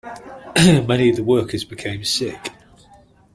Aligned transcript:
Many 0.57 1.11
of 1.11 1.17
the 1.17 1.23
workers 1.23 1.63
became 1.63 2.03
sick. 2.05 2.49